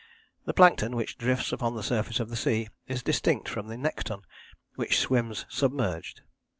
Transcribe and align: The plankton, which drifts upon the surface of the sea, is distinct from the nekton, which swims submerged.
The 0.45 0.53
plankton, 0.55 0.95
which 0.95 1.15
drifts 1.19 1.51
upon 1.51 1.75
the 1.75 1.83
surface 1.83 2.19
of 2.19 2.29
the 2.29 2.35
sea, 2.35 2.69
is 2.87 3.03
distinct 3.03 3.47
from 3.47 3.67
the 3.67 3.75
nekton, 3.77 4.23
which 4.73 4.97
swims 4.97 5.45
submerged. 5.47 6.21